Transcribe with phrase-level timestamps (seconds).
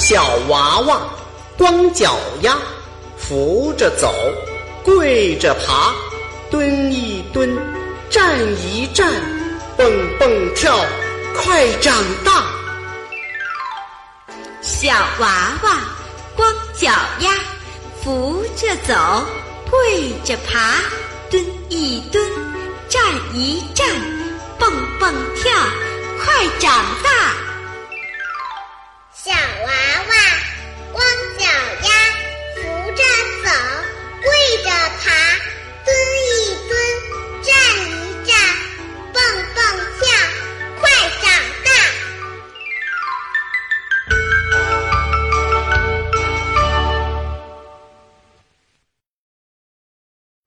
[0.00, 0.98] 小娃娃
[1.58, 2.56] 光脚丫，
[3.18, 4.14] 扶着走，
[4.82, 5.92] 跪着爬，
[6.50, 7.54] 蹲一蹲，
[8.08, 9.06] 站一站，
[9.76, 9.86] 蹦
[10.18, 10.74] 蹦跳，
[11.36, 12.46] 快长大。
[14.62, 15.78] 小娃娃
[16.34, 17.34] 光脚丫，
[18.02, 18.94] 扶着走，
[19.70, 20.76] 跪着爬，
[21.30, 22.26] 蹲一蹲，
[22.88, 23.02] 站
[23.34, 23.86] 一站，
[24.58, 25.52] 蹦蹦跳，
[26.24, 26.86] 快长